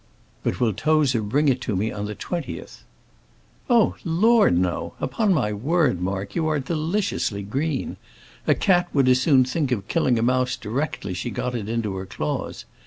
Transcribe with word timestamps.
"But 0.41 0.59
will 0.59 0.73
Tozer 0.73 1.21
bring 1.21 1.47
it 1.47 1.61
to 1.61 1.75
me 1.75 1.91
on 1.91 2.05
the 2.05 2.15
20th?" 2.15 2.79
"Oh, 3.69 3.95
Lord, 4.03 4.57
no! 4.57 4.95
Upon 4.99 5.31
my 5.31 5.53
word, 5.53 6.01
Mark, 6.01 6.35
you 6.35 6.47
are 6.47 6.59
deliciously 6.59 7.43
green. 7.43 7.97
A 8.47 8.55
cat 8.55 8.87
would 8.95 9.07
as 9.07 9.21
soon 9.21 9.45
think 9.45 9.71
of 9.71 9.87
killing 9.87 10.17
a 10.17 10.23
mouse 10.23 10.57
directly 10.57 11.13
she 11.13 11.29
got 11.29 11.53
it 11.53 11.69
into 11.69 11.95
her 11.97 12.07
claws. 12.07 12.65